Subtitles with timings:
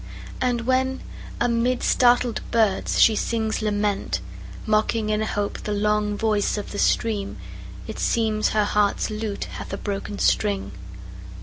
[0.41, 1.01] And when
[1.39, 4.19] amid startled birds she sings lament,
[4.65, 7.37] Mocking in hope the long voice of the stream,
[7.85, 10.71] It seems her heart's lute hath a broken string.